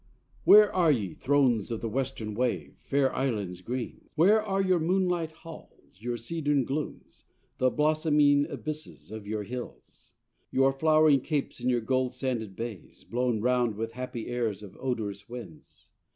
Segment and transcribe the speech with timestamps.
[0.45, 4.09] Where are ye Thrones of the Western wave, fair Islands green?
[4.15, 7.25] Where are your moonlight halls, your cedarn glooms,
[7.59, 10.13] The blossoming abysses of your hills?
[10.49, 15.29] Your flowering Capes and your gold sanded bays Blown round with happy airs of odorous
[15.29, 15.91] winds?